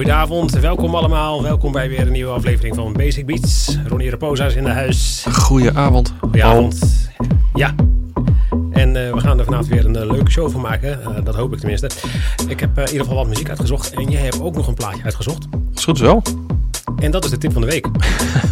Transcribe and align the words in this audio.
Goedenavond. 0.00 0.50
Welkom 0.50 0.94
allemaal. 0.94 1.42
Welkom 1.42 1.72
bij 1.72 1.88
weer 1.88 2.00
een 2.00 2.12
nieuwe 2.12 2.32
aflevering 2.32 2.74
van 2.74 2.92
Basic 2.92 3.26
Beats. 3.26 3.76
Ronnie 3.86 4.10
Raposa 4.10 4.46
is 4.46 4.54
in 4.54 4.64
de 4.64 4.70
huis. 4.70 5.26
Goedenavond. 5.32 6.12
Goedenavond. 6.20 7.08
Ja. 7.54 7.74
En 8.70 8.88
uh, 8.88 9.12
we 9.12 9.20
gaan 9.20 9.38
er 9.38 9.44
vanavond 9.44 9.68
weer 9.68 9.84
een 9.84 9.96
uh, 9.96 10.10
leuke 10.10 10.30
show 10.30 10.50
van 10.50 10.60
maken. 10.60 10.98
Uh, 11.02 11.24
dat 11.24 11.34
hoop 11.34 11.52
ik 11.52 11.58
tenminste. 11.58 11.90
Ik 12.48 12.60
heb 12.60 12.78
in 12.78 12.86
ieder 12.86 13.00
geval 13.00 13.14
wat 13.14 13.26
muziek 13.26 13.48
uitgezocht. 13.48 13.92
En 13.92 14.10
jij 14.10 14.20
hebt 14.20 14.40
ook 14.40 14.54
nog 14.54 14.66
een 14.66 14.74
plaatje 14.74 15.02
uitgezocht. 15.02 15.46
Is 15.74 15.84
goed 15.84 15.98
zo. 15.98 16.22
En 16.96 17.10
dat 17.10 17.24
is 17.24 17.30
de 17.30 17.38
tip 17.38 17.52
van 17.52 17.60
de 17.60 17.68
week. 17.68 17.86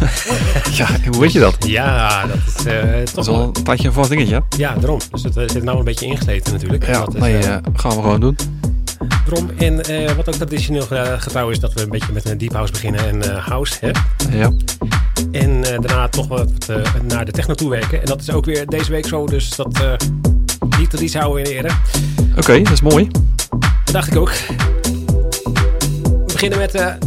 ja, 0.79 0.87
hoe 1.09 1.19
weet 1.19 1.31
je 1.31 1.39
dat? 1.39 1.67
Ja, 1.67 2.25
dat 2.25 2.37
is 2.37 2.53
toch 2.53 3.03
dat 3.13 3.17
is 3.17 3.27
wel 3.27 3.43
een 3.43 3.63
tijdje 3.63 3.87
een 3.87 3.93
vast 3.93 4.09
dingetje. 4.09 4.43
Ja, 4.57 4.75
daarom. 4.75 4.99
Dus 5.11 5.23
het 5.23 5.51
zit 5.51 5.63
nou 5.63 5.77
een 5.77 5.83
beetje 5.83 6.05
ingesleten 6.05 6.53
natuurlijk. 6.53 6.87
Ja, 6.87 6.99
dat 6.99 7.15
is, 7.15 7.21
nee, 7.21 7.41
gaan 7.73 7.95
we 7.95 8.01
gewoon 8.01 8.19
doen. 8.19 8.37
Daarom. 9.29 9.49
En 9.57 10.15
wat 10.15 10.27
ook 10.27 10.35
traditioneel 10.35 10.87
getrouw 11.17 11.49
is 11.49 11.59
dat 11.59 11.73
we 11.73 11.81
een 11.81 11.89
beetje 11.89 12.13
met 12.13 12.29
een 12.29 12.37
deep 12.37 12.53
house 12.53 12.71
beginnen 12.71 13.07
en 13.07 13.35
house. 13.37 13.77
Hè? 13.79 13.91
Ja. 14.37 14.51
En 15.31 15.61
daarna 15.61 16.07
toch 16.07 16.27
wat 16.27 16.67
naar 17.07 17.25
de 17.25 17.31
techno 17.31 17.53
toe 17.53 17.69
werken. 17.69 17.99
En 17.99 18.05
dat 18.05 18.21
is 18.21 18.31
ook 18.31 18.45
weer 18.45 18.65
deze 18.65 18.91
week 18.91 19.07
zo. 19.07 19.25
Dus 19.25 19.49
dat 19.49 19.97
die 20.77 20.87
traditie 20.87 21.19
houden 21.19 21.43
we 21.43 21.49
in 21.49 21.57
ere. 21.57 21.73
Oké, 22.29 22.39
okay, 22.39 22.63
dat 22.63 22.73
is 22.73 22.81
mooi. 22.81 23.07
Dat 23.83 23.93
dacht 23.93 24.07
ik 24.07 24.17
ook. 24.17 24.31
We 26.01 26.31
beginnen 26.31 26.59
met 26.59 26.97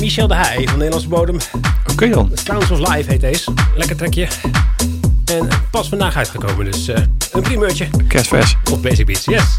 Michel 0.00 0.26
de 0.26 0.34
Heij 0.34 0.64
van 0.64 0.76
Nederlandse 0.76 1.08
bodem. 1.08 1.36
Oké 1.36 1.92
okay, 1.92 2.08
dan. 2.08 2.30
Sounds 2.34 2.70
of 2.70 2.78
Life 2.78 3.10
heet 3.10 3.20
deze. 3.20 3.52
Lekker 3.76 3.96
trekje. 3.96 4.28
En 5.24 5.48
pas 5.70 5.88
vandaag 5.88 6.16
uitgekomen, 6.16 6.64
dus 6.64 6.88
een 7.32 7.42
primeurtje. 7.42 7.88
Kerstvers. 8.08 8.56
Op 8.70 8.82
Basic 8.82 9.06
Beats, 9.06 9.24
yes. 9.24 9.58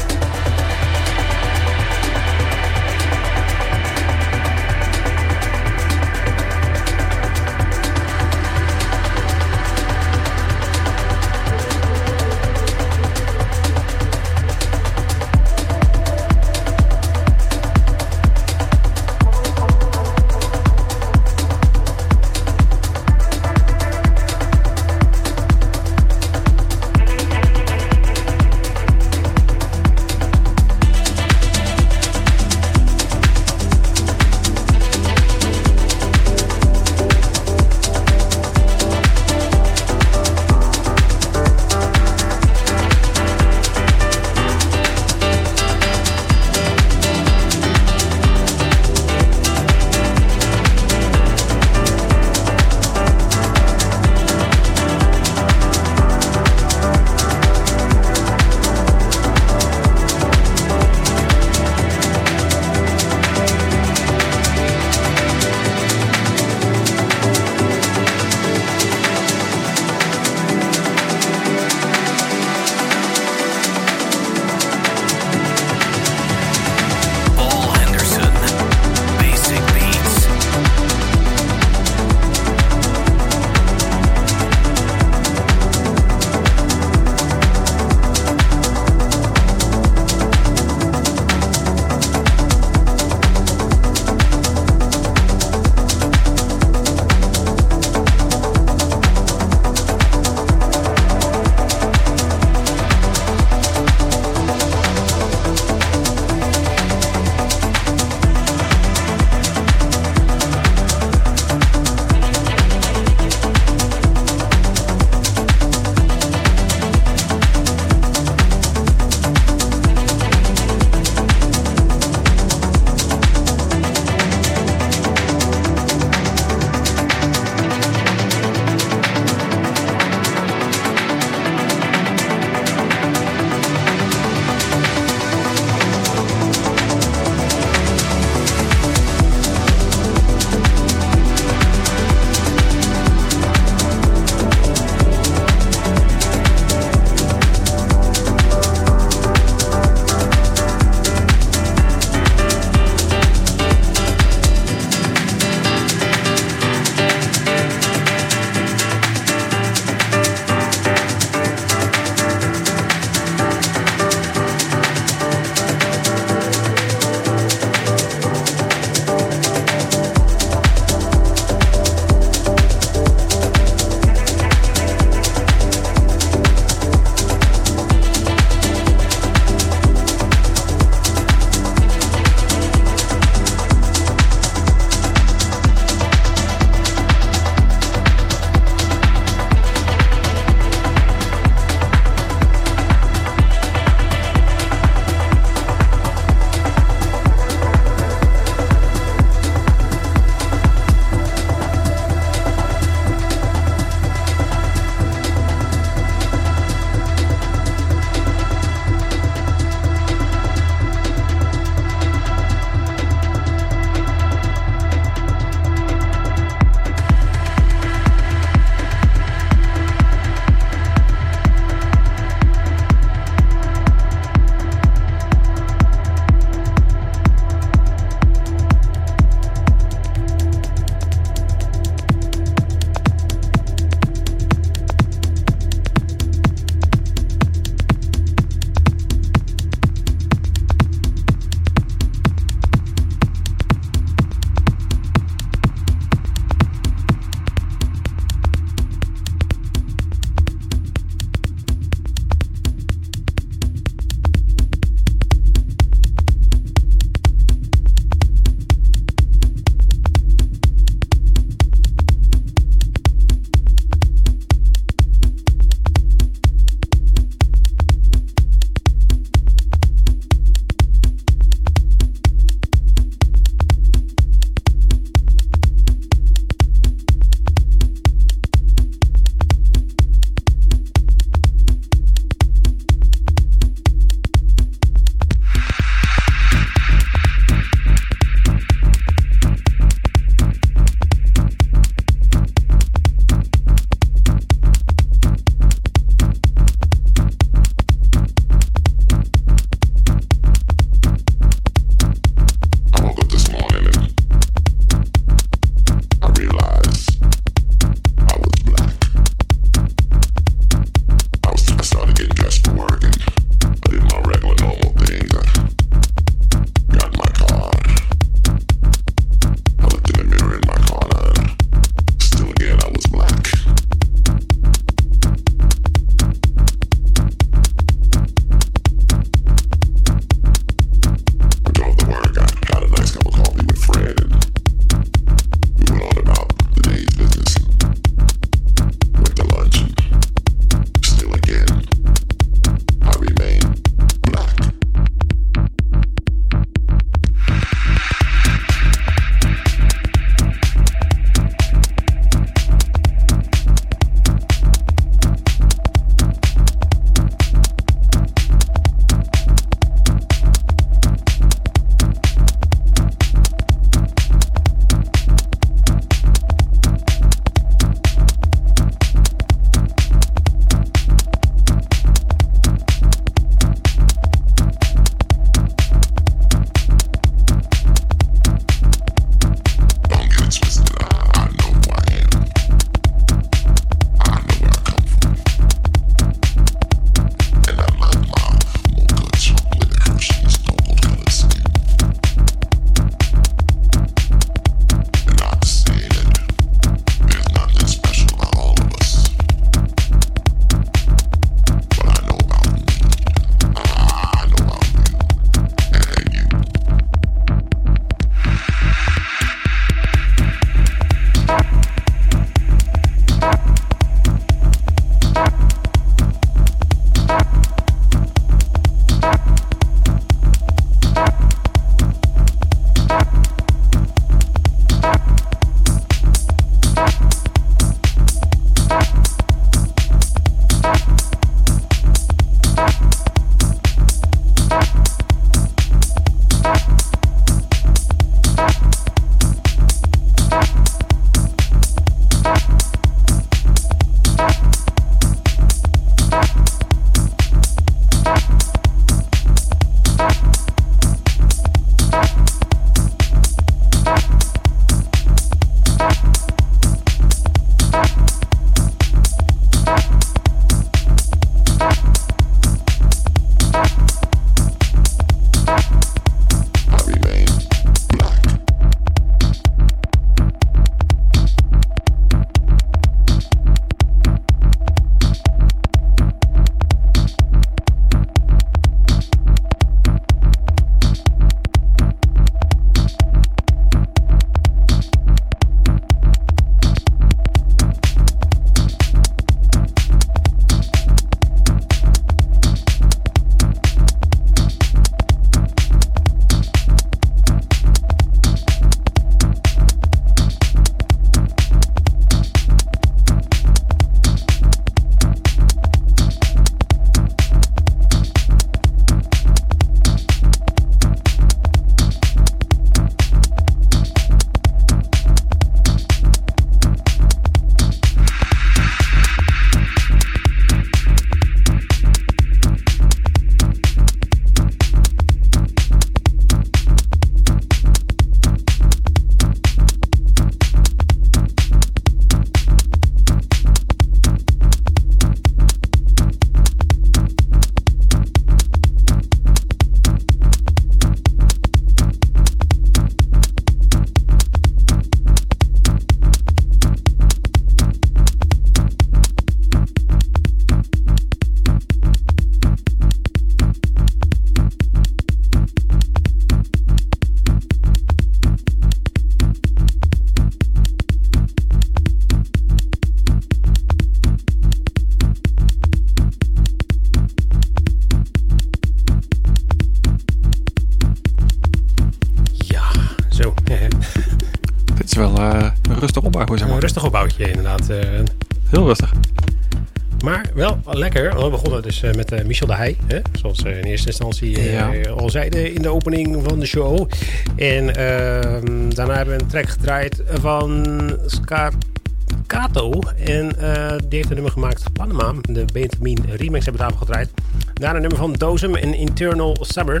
Met 582.12 582.32
eh, 582.32 582.44
Michel 582.44 582.66
de 582.66 582.74
Heij. 582.74 582.96
Hè? 583.06 583.18
Zoals 583.32 583.62
we 583.62 583.70
in 583.70 583.84
eerste 583.84 584.06
instantie 584.06 584.56
eh, 584.56 584.72
Ja. 584.72 585.10
al 585.10 585.30
zeiden 585.30 585.74
in 585.74 585.82
de 585.82 585.88
opening 585.88 586.38
van 586.48 586.60
de 586.60 586.66
show. 586.66 587.08
En 587.56 587.96
ehm, 587.96 588.88
daarna 588.88 589.14
hebben 589.14 589.36
we 589.36 589.42
een 589.42 589.48
track 589.48 589.68
gedraaid 589.68 590.22
van 590.40 590.86
Scarcato. 591.26 593.00
En 593.24 593.58
eh, 593.60 593.96
die 594.08 594.16
heeft 594.16 594.28
een 594.28 594.34
nummer 594.34 594.52
gemaakt, 594.52 594.92
Panama. 594.92 595.34
De 595.40 595.64
Benjamin 595.72 596.18
remix 596.36 596.64
hebben 596.64 596.72
we 596.72 596.88
daarvoor 596.88 597.06
gedraaid. 597.06 597.30
Daarna 597.74 597.94
een 597.94 598.00
nummer 598.00 598.18
van 598.18 598.32
Dozem 598.32 598.74
en 598.74 598.94
Internal 598.94 599.56
Summer. 599.60 600.00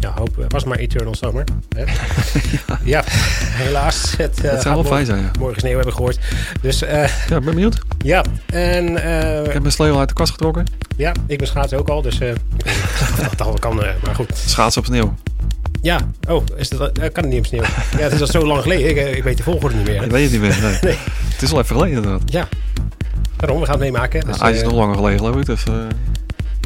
Ja, 0.00 0.12
hoop, 0.18 0.38
eh, 0.38 0.44
was 0.48 0.64
maar 0.64 0.78
Eternal 0.78 1.14
Summer. 1.14 1.44
Hè? 1.76 1.84
ja. 2.92 3.02
helaas. 3.06 4.14
Het, 4.16 4.40
eh, 4.44 4.50
Dat 4.50 4.62
zou 4.62 4.74
wel 4.74 4.84
fijn 4.84 5.06
zijn, 5.06 5.22
ja. 5.22 5.30
Morgen 5.38 5.60
sneeuw 5.60 5.74
hebben 5.74 5.94
gehoord. 5.94 6.18
Dus 6.60 6.82
eh, 6.82 6.98
Ja, 6.98 7.04
ik 7.04 7.28
ben 7.28 7.44
benieuwd. 7.44 7.78
ja, 7.98 8.24
en 8.46 8.88
Ik 9.44 9.52
heb 9.52 9.60
mijn 9.60 9.72
sleutel 9.72 9.98
uit 9.98 10.08
de 10.08 10.14
kast 10.14 10.32
getrokken. 10.32 10.64
ja, 10.96 11.12
ik 11.26 11.38
ben 11.38 11.46
schaatsen 11.46 11.78
ook 11.78 11.88
al, 11.88 12.02
dus 12.02 12.18
dat 13.36 13.40
al 13.46 13.54
kan, 13.58 13.74
maar 13.76 14.14
goed. 14.14 14.36
Schaatsen 14.46 14.80
op 14.80 14.86
sneeuw. 14.86 15.14
Ja, 15.82 15.98
oh, 16.28 16.44
is 16.56 16.68
dat, 16.68 16.92
kan 16.92 17.24
het 17.24 17.26
niet 17.26 17.38
op 17.38 17.46
sneeuw? 17.46 17.62
Ja, 17.62 17.98
het 17.98 18.12
is 18.12 18.20
al 18.20 18.26
zo 18.26 18.46
lang 18.46 18.62
geleden, 18.62 18.88
ik, 18.88 19.16
ik 19.16 19.22
weet 19.22 19.36
de 19.36 19.42
volgorde 19.42 19.76
niet 19.76 19.86
meer. 19.86 20.02
Ik 20.02 20.10
weet 20.10 20.22
het 20.22 20.32
niet 20.32 20.40
meer. 20.40 20.58
Nee. 20.62 20.78
Nee. 20.82 20.98
Het 21.32 21.42
is 21.42 21.52
al 21.52 21.58
even 21.60 21.76
geleden 21.76 21.96
inderdaad. 21.96 22.32
Ja, 22.32 22.48
daarom, 23.36 23.58
we 23.60 23.64
gaan 23.66 23.74
het 23.74 23.84
meemaken. 23.84 24.26
Dus, 24.26 24.40
is 24.40 24.62
nog 24.62 24.72
langer 24.72 24.94
geleden 24.94 25.18
geloof 25.18 25.36
ik. 25.36 25.46
Dus 25.46 25.64
eh 25.64 25.74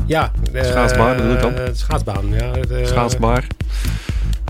Ja. 0.09 0.31
eh, 0.53 0.64
Schaatsbaan 0.64 1.16
bedoel 1.16 1.33
ik 1.33 1.40
dan? 1.40 1.55
eh, 1.55 1.64
schaatsbaan, 1.73 2.29
ja. 2.29 2.53
eh, 2.53 2.87
schaatsbaar. 2.87 3.47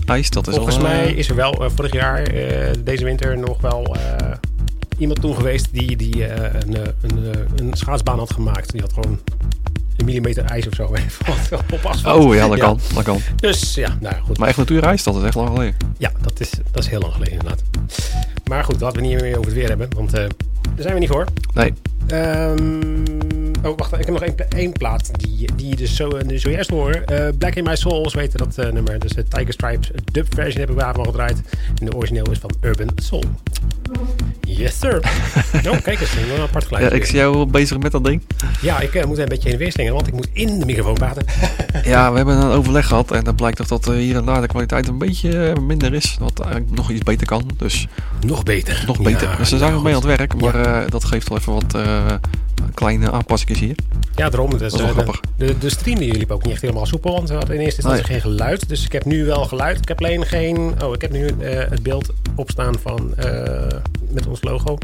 IJs, 0.05 0.29
dat 0.29 0.47
is 0.47 0.55
Volgens 0.55 0.77
al... 0.77 0.83
eh, 0.85 0.89
mij 0.89 1.11
is 1.13 1.29
er 1.29 1.35
wel 1.35 1.63
eh, 1.63 1.69
vorig 1.75 1.91
jaar, 1.93 2.23
eh, 2.23 2.73
deze 2.83 3.03
winter, 3.03 3.37
nog 3.37 3.61
wel 3.61 3.95
eh, 3.95 4.31
iemand 4.97 5.21
toen 5.21 5.35
geweest 5.35 5.67
die, 5.71 5.95
die 5.95 6.25
eh, 6.25 6.61
een, 6.65 6.75
eh, 6.75 6.81
een, 7.01 7.31
eh, 7.33 7.39
een 7.55 7.73
schaatsbaan 7.73 8.17
had 8.19 8.33
gemaakt. 8.33 8.71
Die 8.71 8.81
had 8.81 8.93
gewoon 8.93 9.19
een 9.97 10.05
millimeter 10.05 10.43
ijs 10.45 10.67
of 10.67 10.73
zo 10.75 10.83
op 11.73 11.85
asfalt. 11.85 12.23
Oh 12.25 12.33
ja, 12.35 12.47
dat 12.47 12.59
kan. 12.59 12.79
Dat 12.93 13.03
kan. 13.03 13.19
Dus 13.35 13.73
ja, 13.75 13.97
nou 13.99 14.15
ja, 14.15 14.21
goed. 14.21 14.37
Maar 14.37 14.47
echt 14.47 14.57
natuurijs, 14.57 15.03
dat 15.03 15.15
is 15.15 15.23
echt 15.23 15.35
lang 15.35 15.49
geleden. 15.49 15.75
Ja, 15.97 16.11
dat 16.21 16.39
is, 16.39 16.49
dat 16.71 16.83
is 16.83 16.89
heel 16.89 16.99
lang 16.99 17.13
geleden 17.13 17.33
inderdaad. 17.33 17.61
Maar 18.45 18.63
goed, 18.63 18.81
laten 18.81 19.01
we 19.01 19.07
niet 19.07 19.21
meer 19.21 19.31
over 19.37 19.45
het 19.45 19.53
weer 19.53 19.67
hebben, 19.67 19.87
want 19.95 20.13
eh, 20.13 20.19
daar 20.19 20.29
zijn 20.77 20.93
we 20.93 20.99
niet 20.99 21.09
voor. 21.09 21.25
Nee. 21.53 21.73
Ehm, 22.07 23.03
oh, 23.63 23.77
wacht, 23.77 23.93
ik 23.93 24.05
heb 24.05 24.09
nog 24.09 24.21
één, 24.23 24.35
één 24.49 24.71
plaat 24.71 25.09
die, 25.11 25.49
die 25.55 25.69
je 25.69 25.75
dus 25.75 25.95
zo, 25.95 26.09
zojuist 26.35 26.69
horen. 26.69 27.05
Eh, 27.05 27.27
Black 27.37 27.55
in 27.55 27.63
My 27.63 27.75
Soul, 27.75 28.09
zo 28.09 28.19
heet 28.19 28.37
dat 28.37 28.57
eh, 28.57 28.71
nummer. 28.71 28.99
Dus 28.99 29.11
de 29.11 29.23
Tiger 29.23 29.53
Stripes 29.53 29.91
dub 30.11 30.33
version 30.33 30.59
heb 30.59 30.69
ik 30.69 30.79
daarvan 30.79 31.05
gedraaid. 31.05 31.41
En 31.79 31.85
de 31.85 31.95
origineel 31.95 32.31
is 32.31 32.37
van 32.37 32.51
Urban 32.61 32.89
Soul. 32.95 33.23
Yes, 34.41 34.79
sir. 34.79 34.97
oh, 35.69 35.81
kijk 35.81 35.99
eens, 35.99 36.15
een 36.15 36.41
apart 36.41 36.65
geluid. 36.65 36.83
Ja, 36.83 36.91
ik 36.91 37.05
zie 37.05 37.15
jou 37.15 37.45
bezig 37.45 37.77
met 37.77 37.91
dat 37.91 38.03
ding. 38.03 38.21
Ja, 38.61 38.79
ik 38.79 38.95
eh, 38.95 39.05
moet 39.05 39.17
een 39.17 39.27
beetje 39.27 39.43
heen 39.43 39.53
en 39.53 39.59
weer 39.59 39.71
slingeren, 39.71 39.95
want 39.97 40.07
ik 40.07 40.13
moet 40.13 40.29
in 40.33 40.59
de 40.59 40.65
microfoon 40.65 40.93
praten. 40.93 41.25
Ja, 41.83 42.11
we 42.11 42.17
hebben 42.17 42.35
een 42.37 42.51
overleg 42.51 42.87
gehad 42.87 43.11
en 43.11 43.23
dan 43.23 43.35
blijkt 43.35 43.57
toch 43.57 43.67
dat 43.67 43.85
hier 43.85 44.15
en 44.15 44.25
daar 44.25 44.41
de 44.41 44.47
kwaliteit 44.47 44.87
een 44.87 44.97
beetje 44.97 45.55
minder 45.61 45.93
is. 45.93 46.17
Wat 46.19 46.39
eigenlijk 46.39 46.71
nog 46.71 46.91
iets 46.91 47.03
beter 47.03 47.27
kan. 47.27 47.43
Dus 47.57 47.87
nog 48.21 48.43
beter. 48.43 48.83
nog 48.87 49.01
beter. 49.01 49.29
Ja, 49.29 49.35
dus 49.35 49.49
daar 49.49 49.59
zijn 49.59 49.73
we 49.73 49.81
nou, 49.81 49.83
mee 49.83 49.93
aan 49.95 50.07
het 50.07 50.17
werk. 50.17 50.41
Maar 50.41 50.57
Ja. 50.57 50.85
dat 50.89 51.05
geeft 51.05 51.29
wel 51.29 51.37
even 51.37 51.53
wat 51.53 51.73
kleine 52.73 53.11
aanpassingen 53.11 53.57
hier. 53.59 53.75
Ja, 54.15 54.29
daarom. 54.29 54.57
Dus, 54.57 54.73
is 54.73 54.79
wel 54.79 54.87
eh, 54.87 54.93
grappig. 54.93 55.19
De, 55.37 55.57
de, 55.57 55.69
stream 55.69 55.99
die 55.99 56.13
liep 56.17 56.31
ook 56.31 56.43
niet 56.43 56.51
echt 56.53 56.61
helemaal 56.61 56.85
soepel, 56.85 57.11
want 57.13 57.29
we 57.29 57.35
hadden 57.35 57.55
in 57.55 57.61
eerste 57.61 57.81
instantie 57.81 58.11
Nee. 58.11 58.19
geen 58.21 58.31
geluid. 58.31 58.69
Dus 58.69 58.85
ik 58.85 58.91
heb 58.91 59.05
nu 59.05 59.25
wel 59.25 59.45
geluid. 59.45 59.77
Ik 59.77 59.87
heb 59.87 59.97
alleen 59.97 60.25
geen... 60.25 60.73
Oh, 60.83 60.93
ik 60.93 61.01
heb 61.01 61.11
nu 61.11 61.27
eh, 61.27 61.69
het 61.69 61.83
beeld 61.83 62.13
opstaan 62.35 62.75
van... 62.81 63.15
eh, 63.15 63.67
met 64.09 64.27
ons 64.27 64.43
logo. 64.43 64.77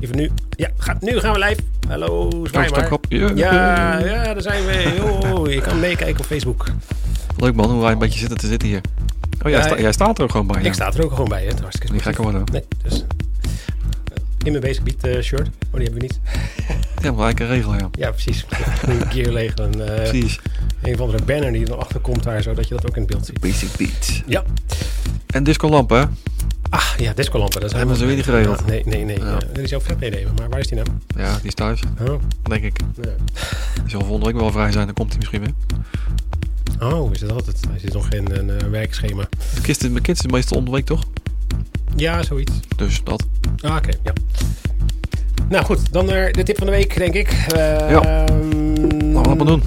Even 0.00 0.16
nu. 0.16 0.30
Ja, 0.50 0.68
ga, 0.76 0.96
nu 1.00 1.20
gaan 1.20 1.32
we 1.32 1.38
live. 1.38 1.60
Hallo, 1.88 2.30
zwaai 2.50 2.70
maar. 2.70 2.98
Ja. 3.08 3.98
Ja, 3.98 4.24
daar 4.24 4.42
zijn 4.42 4.64
we. 4.66 4.94
Yo, 5.22 5.48
je 5.50 5.60
kan 5.60 5.80
meekijken 5.80 6.20
op 6.20 6.26
Facebook. 6.26 6.66
Leuk 7.36 7.54
man, 7.54 7.70
hoe 7.70 7.82
wij 7.82 7.92
een 7.92 7.98
beetje 7.98 8.18
zitten 8.18 8.36
te 8.38 8.46
zitten 8.46 8.68
hier. 8.68 8.80
Oh, 9.42 9.50
jij, 9.50 9.60
Ja, 9.60 9.62
sta- 9.66 9.78
jij 9.80 9.92
staat 9.92 10.18
er 10.18 10.24
ook 10.24 10.30
gewoon 10.30 10.46
bij. 10.46 10.62
Ik 10.62 10.72
sta 10.74 10.92
er 10.92 11.04
ook 11.04 11.10
gewoon 11.10 11.28
bij, 11.28 11.40
hè. 11.40 11.46
Het 11.46 11.54
is 11.54 11.60
hartstikke 11.60 11.92
Niet 11.92 12.02
gek 12.02 12.16
worden. 12.16 12.42
Nee, 12.52 12.62
dus... 12.82 13.04
In 14.46 14.52
mijn 14.52 14.64
Basic 14.64 14.82
Beat 14.84 15.04
eh, 15.16 15.22
shirt. 15.22 15.48
Oh, 15.48 15.72
die 15.72 15.82
hebben 15.82 15.94
we 15.94 16.00
niet. 16.00 16.20
Ja, 17.02 17.12
maar 17.12 17.28
een 17.40 17.46
regel, 17.46 17.74
ja. 17.74 17.88
Ja, 17.92 18.10
precies. 18.10 18.46
Een. 18.86 19.00
Een, 19.56 19.80
eh, 19.80 19.94
Precies. 19.94 20.40
een 20.82 20.94
of 20.94 21.00
andere 21.00 21.24
banner 21.24 21.52
die 21.52 21.66
er 21.66 21.74
achter 21.74 22.00
komt 22.00 22.22
daar, 22.22 22.42
zodat 22.42 22.68
je 22.68 22.74
dat 22.74 22.86
ook 22.86 22.96
in 22.96 23.02
het 23.02 23.10
beeld 23.10 23.26
ziet. 23.26 23.40
Basic 23.40 23.68
beat. 23.76 24.22
Ja. 24.26 24.44
En 25.26 25.44
disco 25.44 25.68
lampen, 25.68 25.98
hè? 25.98 26.04
Ah, 26.70 26.84
ja, 26.96 27.12
discolampen. 27.12 27.60
Dat 27.60 27.70
is 27.70 27.76
Hebben 27.76 27.96
ze 27.96 28.06
weer 28.06 28.14
niet 28.16 28.24
geregeld. 28.24 28.58
Ja, 28.58 28.64
nee, 28.66 28.82
nee, 28.84 29.04
nee. 29.04 29.18
Ja. 29.18 29.26
Ja. 29.30 29.38
die 29.52 29.66
zou 29.66 29.82
vet 29.82 30.00
meenemen, 30.00 30.34
maar 30.38 30.48
waar 30.48 30.58
is 30.58 30.66
die 30.66 30.76
nou? 30.76 30.88
Ja, 31.16 31.34
die 31.36 31.46
is 31.46 31.54
thuis, 31.54 31.80
Oh, 32.08 32.20
denk 32.42 32.64
ik. 32.64 32.78
ja. 33.02 33.10
Die 33.82 33.90
zal 33.90 34.00
volgende 34.00 34.26
week 34.26 34.40
wel 34.40 34.50
vrij 34.52 34.72
zijn, 34.72 34.84
dan 34.86 34.94
komt 34.94 35.08
hij 35.08 35.18
misschien 35.18 35.40
weer. 35.40 35.52
oh 36.92 37.12
is 37.12 37.18
dat 37.20 37.32
altijd? 37.32 37.60
Er 37.74 37.80
zit 37.80 37.92
nog 37.92 38.06
geen 38.08 38.38
een, 38.38 38.50
eh, 38.50 38.68
werkschema. 38.68 39.28
De 39.54 39.60
kist, 39.60 39.90
mijn 39.90 40.02
kids 40.02 40.24
is 40.24 40.30
meestal 40.30 40.58
om 40.58 40.64
de 40.64 40.70
week, 40.70 40.86
toch? 40.86 41.04
Ja, 41.96 42.22
zoiets. 42.22 42.52
Dus 42.76 43.00
dat. 43.04 43.26
Ah, 43.66 43.76
oké, 43.76 43.90
ja. 44.04 44.12
Nou 45.48 45.64
goed, 45.64 45.92
dan 45.92 46.10
eh, 46.10 46.32
de 46.32 46.42
tip 46.42 46.56
van 46.56 46.66
de 46.66 46.72
week, 46.72 46.96
denk 46.96 47.14
ik. 47.14 47.28
Eh, 47.30 47.90
Ja. 47.90 48.00
Laten 48.00 49.30
we 49.30 49.36
dat 49.36 49.46
doen. 49.46 49.62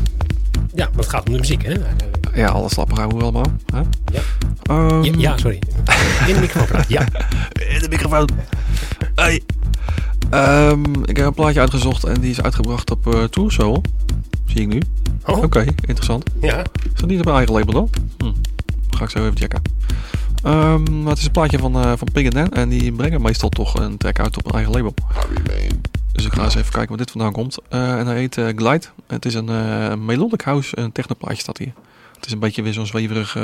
Ja, 0.74 0.86
want 0.86 0.96
het 0.96 1.10
gaat 1.10 1.26
om 1.28 1.34
de 1.34 1.40
muziek, 1.40 1.64
hè? 1.64 1.74
Ja, 2.34 2.48
alles 2.48 2.72
slappen 2.74 2.96
houden 2.98 3.18
we 3.18 3.24
allemaal. 3.24 3.52
Hè? 3.74 3.80
Ja. 4.14 4.22
Ehm, 4.64 5.04
Ja, 5.04 5.12
ja, 5.18 5.38
sorry. 5.38 5.60
In 6.28 6.34
de 6.34 6.40
microfoon. 6.40 6.84
Ja. 6.88 7.02
In 7.76 7.80
de 7.80 7.88
microfoon. 7.90 8.30
Hey. 9.16 9.42
Ehm, 10.30 10.84
ik 11.06 11.18
heb 11.18 11.26
een 11.26 11.34
plaatje 11.34 11.60
uitgezocht 11.60 12.04
en 12.04 12.22
die 12.22 12.30
is 12.30 12.42
uitgebracht 12.42 12.92
op 12.92 13.08
uh, 13.08 13.24
Tour 13.24 13.52
Soul. 13.52 13.82
Zie 14.46 14.62
ik 14.62 14.68
nu. 14.68 14.82
Oh, 15.26 15.38
Oké, 15.44 15.60
interessant. 15.82 16.24
ja. 16.42 16.58
Is 16.94 17.00
dat 17.02 17.10
niet 17.10 17.20
op 17.20 17.26
mijn 17.26 17.38
eigen 17.38 17.54
label 17.56 17.74
dan? 17.74 17.90
Hm. 18.18 18.32
Ga 18.98 19.04
ik 19.04 19.10
zo 19.10 19.20
even 19.20 19.38
checken. 19.38 19.62
Ehm, 20.44 21.02
maar 21.02 21.10
het 21.10 21.18
is 21.18 21.26
een 21.26 21.32
plaatje 21.32 21.60
van, 21.60 21.76
eh 21.76 21.94
van 21.96 22.08
Pig 22.14 22.24
and 22.26 22.34
Dan 22.34 22.52
en 22.52 22.70
die 22.70 22.92
brengen 22.92 23.22
meestal 23.22 23.50
toch 23.50 23.74
een 23.74 23.98
track 23.98 24.20
uit 24.20 24.38
op 24.38 24.46
een 24.46 24.52
eigen 24.52 24.74
label. 24.74 24.94
Dus 26.12 26.26
ik 26.26 26.34
ga 26.34 26.44
eens 26.44 26.56
even 26.56 26.72
kijken 26.72 26.90
waar 26.90 26.98
dit 26.98 27.12
vandaan 27.12 27.32
komt. 27.32 27.58
Eh, 27.70 28.00
en 28.00 28.08
hij 28.08 28.18
heet 28.18 28.38
eh, 28.38 28.48
Glide. 28.56 28.86
Het 29.08 29.26
is 29.26 29.34
een 29.34 29.50
eh, 29.50 29.96
melodic 29.96 30.42
house, 30.42 30.78
een 30.78 30.92
technoplaatje 30.92 31.42
staat 31.42 31.58
hier. 31.58 31.74
Het 32.16 32.26
is 32.26 32.32
een 32.32 32.40
beetje 32.40 32.62
weer 32.62 32.74
zo'n 32.74 32.86
zweverig. 32.86 33.36
In 33.36 33.42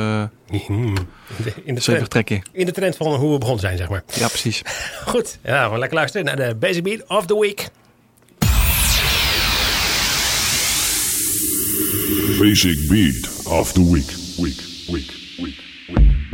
de, 1.43 1.53
in, 1.65 1.75
de 1.75 1.81
zweverig 1.81 2.07
trekje. 2.07 2.41
in 2.51 2.65
de 2.65 2.71
trend 2.71 2.95
van 2.95 3.15
hoe 3.15 3.31
we 3.31 3.37
begonnen 3.37 3.61
zijn, 3.61 3.77
zeg 3.77 3.89
maar. 3.89 4.03
Ja, 4.13 4.27
precies. 4.27 4.61
Goed, 5.05 5.39
ja, 5.43 5.71
we 5.71 5.77
lekker 5.77 5.97
luisteren 5.97 6.25
naar 6.25 6.35
de 6.35 6.55
Basic 6.55 6.83
Beat 6.83 7.07
of 7.07 7.25
the 7.25 7.39
Week. 7.39 7.69
Basic 12.39 12.87
Beat 12.87 13.45
of 13.45 13.71
the 13.71 13.91
Week. 13.91 14.13
Week, 14.37 14.61
week, 14.87 15.11
week, 15.37 15.55
week. 15.87 16.24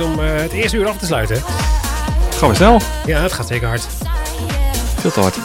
Om 0.00 0.18
eh, 0.18 0.34
het 0.36 0.52
eerste 0.52 0.76
uur 0.76 0.88
af 0.88 0.98
te 0.98 1.06
sluiten. 1.06 1.42
Gaan 2.38 2.48
we 2.48 2.54
snel. 2.54 2.80
Ja, 3.06 3.22
het 3.22 3.32
gaat 3.32 3.46
zeker 3.46 3.68
hard. 3.68 3.86
Veel 5.00 5.10
te 5.12 5.20
hard. 5.20 5.36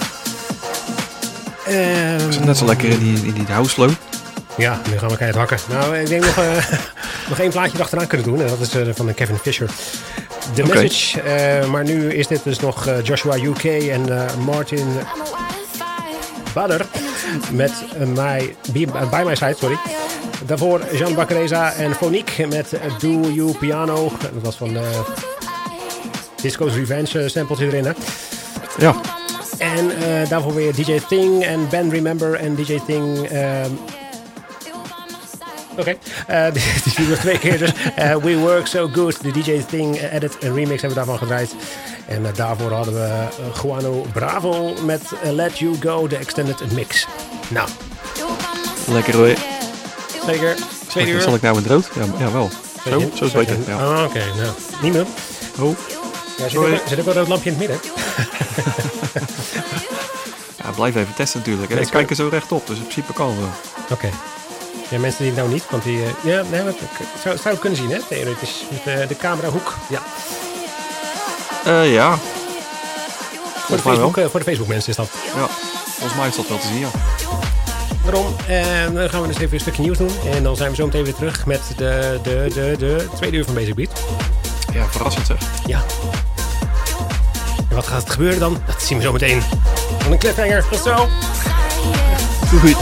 Ehm, 1.66 2.26
Ik 2.28 2.34
zit 2.34 2.46
net 2.46 2.58
zo 2.58 2.66
lekker 2.66 2.90
in 2.90 3.00
die, 3.00 3.26
in 3.26 3.34
die. 3.34 3.46
Ja, 4.58 4.82
nu 4.92 4.98
gaan 4.98 5.10
we 5.10 5.18
keihard 5.18 5.50
hakken. 5.50 5.60
Nou, 5.70 5.98
ik 5.98 6.08
denk 6.08 6.26
nog, 6.26 6.38
eh, 6.38 6.66
nog 7.30 7.40
één 7.40 7.52
plaatje 7.52 7.82
achteraan 7.82 8.08
kunnen 8.08 8.28
doen. 8.28 8.42
En 8.42 8.48
dat 8.48 8.60
is 8.60 8.76
eh, 8.76 8.88
van 8.96 9.14
Kevin 9.14 9.38
Fisher. 9.38 9.70
The. 10.54 10.64
Message. 10.64 11.22
Eh, 11.22 11.66
maar 11.70 11.84
nu 11.84 12.14
is 12.14 12.28
dit 12.28 12.44
dus 12.44 12.60
nog 12.60 12.88
eh, 12.88 13.04
Joshua 13.04 13.36
UK 13.36 13.64
en 13.64 14.18
eh, 14.18 14.36
Martin 14.36 14.88
Badder 16.54 16.86
met 17.52 17.72
mij, 18.14 18.56
bij, 18.72 18.88
bij 19.10 19.24
mijn 19.24 19.38
site, 19.38 19.56
sorry. 19.60 19.78
Daarvoor 20.50 20.82
Jean 20.94 21.16
Baccareza 21.16 21.72
en 21.74 21.96
Fonique 21.96 22.48
met 22.48 22.74
eh, 22.74 22.80
Do 23.00 23.30
You 23.32 23.58
Piano. 23.58 24.12
Dat 24.22 24.44
was 24.44 24.56
van 24.56 24.76
eh, 24.78 24.84
Disco's 26.42 26.74
Revenge 26.74 27.24
uh, 27.24 27.30
sampletje 27.30 27.66
erin, 27.66 27.86
hè. 27.86 27.92
Ja, 28.78 28.96
En 29.58 29.92
eh, 29.92 30.30
daarvoor 30.30 30.54
weer 30.56 30.74
DJ 30.76 31.00
Thing 31.08 31.44
en 31.44 31.70
Ben 31.70 31.90
Remember 31.90 32.34
en 32.34 32.56
DJ 32.56 32.80
Thing... 32.86 33.28
ehm, 33.28 33.70
Oké, 35.78 35.98
Eh, 36.28 36.46
die, 36.54 36.64
die 36.84 36.94
doen 36.96 37.08
we 37.10 37.18
twee 37.18 37.40
keer 37.40 37.58
dus. 37.58 37.72
Eh, 37.96 38.16
we 38.16 38.38
Work 38.38 38.68
So 38.68 38.88
Good, 38.94 39.24
de 39.24 39.32
DJ 39.32 39.62
Thing 39.70 40.02
edit 40.12 40.38
en 40.38 40.54
remix 40.54 40.82
hebben 40.82 40.90
we 40.90 40.96
daarvan 40.96 41.18
gedraaid. 41.18 41.56
En 42.08 42.26
eh, 42.26 42.34
daarvoor 42.36 42.72
hadden 42.72 42.94
we 42.94 43.08
eh, 43.08 43.62
Juano 43.64 44.06
Bravo 44.14 44.74
met 44.86 45.02
eh, 45.24 45.32
Let 45.32 45.60
You 45.60 45.76
Go, 45.80 46.08
de 46.08 46.18
extended 46.18 46.72
mix. 46.72 47.08
Nou, 47.48 47.70
lekker 48.88 49.16
hoor. 49.16 49.59
Zeker. 50.34 50.56
Tweede 50.88 51.12
uur. 51.12 51.22
Zal 51.22 51.34
ik 51.36 51.42
nou 51.42 51.56
in 51.58 51.64
het 51.64 51.72
rood? 51.72 51.90
Ja, 51.96 52.26
ja 52.26 52.32
wel. 52.32 52.50
Zo, 52.90 53.00
zo 53.00 53.26
is 53.26 53.34
het 53.34 53.34
beter. 53.34 53.58
Ja. 53.68 53.76
Ah, 53.78 54.04
Oké, 54.04 54.20
nou, 54.38 54.50
niet 54.82 54.94
meer. 54.94 55.06
Oh, 55.60 55.78
Ja, 56.38 56.50
zit, 56.50 56.58
ook, 56.60 56.80
zit 56.88 57.00
ook 57.00 57.06
wel 57.06 57.14
rood 57.14 57.28
lampje 57.28 57.50
in 57.52 57.58
het 57.58 57.68
midden. 57.70 57.92
ja, 60.64 60.70
blijf 60.76 60.96
even 60.96 61.14
testen 61.16 61.40
natuurlijk. 61.40 61.70
hè. 61.70 61.76
Nee, 61.76 61.84
Ik 61.86 61.92
kijk 61.92 62.10
er 62.10 62.16
zo 62.16 62.28
rechtop, 62.32 62.68
dus 62.68 62.76
in 62.78 62.82
principe 62.82 63.14
kan 63.14 63.28
wel. 63.40 63.50
Oké. 63.90 64.10
Ja, 64.90 65.00
mensen 65.00 65.18
die 65.24 65.28
het 65.32 65.40
nou 65.40 65.52
niet, 65.54 65.64
want 65.70 65.84
die... 65.84 66.04
eh, 66.04 66.10
ja, 66.24 66.44
nee, 66.50 66.62
maar 66.64 66.72
ik 66.72 66.78
zou, 67.24 67.38
zou 67.38 67.58
kunnen 67.58 67.78
zien, 67.80 67.90
hè, 67.92 68.00
theoretisch. 68.08 68.64
Met 68.70 68.96
eh, 69.02 69.08
de 69.08 69.16
camerahoek. 69.16 69.76
Ja. 69.90 70.02
Eh, 71.66 71.94
ja. 71.94 72.18
Voor 73.56 73.76
de. 73.78 73.82
Facebook, 73.84 74.14
voor 74.14 74.40
de 74.40 74.46
Facebook 74.46 74.68
mensen 74.68 74.90
is 74.90 74.96
dat. 74.96 75.10
ja, 75.36 75.48
volgens 75.98 76.20
mij 76.20 76.28
is 76.28 76.36
dat 76.36 76.48
wel 76.48 76.58
te 76.58 76.68
zien, 76.68 76.80
ja. 76.80 76.90
Daarom. 78.12 78.36
En 78.48 78.94
dan 78.94 79.10
gaan 79.10 79.22
we 79.22 79.28
dus 79.28 79.38
even 79.38 79.54
een 79.54 79.60
stukje 79.60 79.82
nieuws 79.82 79.98
doen. 79.98 80.12
En 80.34 80.44
dan 80.44 80.56
zijn 80.56 80.70
we 80.70 80.76
zo 80.76 80.86
meteen 80.86 81.04
weer 81.04 81.14
terug 81.14 81.46
met 81.46 81.62
de, 81.78 82.20
de, 82.24 82.52
de, 82.54 82.76
de 82.78 83.08
tweede 83.16 83.38
uur 83.38 83.46
van 83.46 83.54
Basic 83.54 83.76
Beat. 83.76 84.04
Ja, 84.74 84.86
verrassend 84.86 85.26
zeg. 85.26 85.38
Ja. 85.66 85.84
En 87.70 87.76
wat 87.76 87.88
gaat 87.88 88.04
er 88.04 88.12
gebeuren 88.12 88.40
dan? 88.40 88.62
Dat 88.66 88.82
zien 88.82 88.98
we 88.98 89.04
zo 89.04 89.12
meteen. 89.12 89.42
Van 90.00 90.12
een 90.12 90.18
cliffhanger. 90.18 90.66
Tot 90.70 90.80
zo. 90.80 91.08
Doei. 92.52 92.76